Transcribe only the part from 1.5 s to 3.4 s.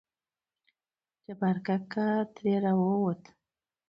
کاکا ترې راووتو.